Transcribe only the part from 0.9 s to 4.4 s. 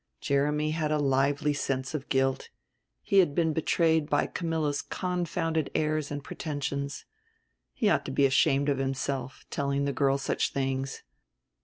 a lively sense of guilt; he had been betrayed by